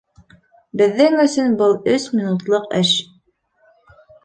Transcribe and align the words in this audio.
—Беҙҙең 0.81 1.17
өсөн 1.25 1.53
был 1.61 1.77
өс 1.93 2.09
минутлыҡ 2.17 2.69
эш. 2.83 2.97